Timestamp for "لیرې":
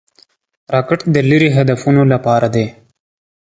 1.29-1.49